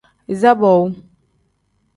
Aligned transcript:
Iza 0.33 0.51
boowu. 0.59 0.85